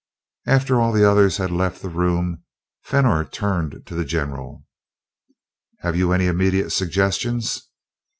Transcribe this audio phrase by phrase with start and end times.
[0.47, 2.41] After the others had left the room
[2.81, 4.65] Fenor turned to the general.
[5.81, 7.69] "Have you any immediate suggestions?"